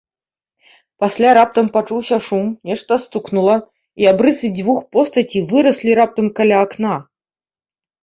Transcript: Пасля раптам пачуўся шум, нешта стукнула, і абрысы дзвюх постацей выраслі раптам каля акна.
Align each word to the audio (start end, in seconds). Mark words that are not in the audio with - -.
Пасля 1.03 1.33
раптам 1.37 1.65
пачуўся 1.75 2.17
шум, 2.29 2.49
нешта 2.71 2.93
стукнула, 3.05 3.55
і 4.03 4.11
абрысы 4.15 4.53
дзвюх 4.59 4.83
постацей 4.99 5.41
выраслі 5.55 5.91
раптам 6.05 6.37
каля 6.41 6.57
акна. 6.67 6.95